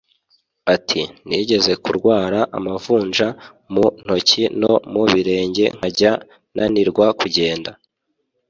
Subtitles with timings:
[0.75, 3.27] Ati “Nigeze kurwara amavunja
[3.73, 6.11] mu ntoki no mu birenge nkajya
[6.55, 7.71] nanirwa kugenda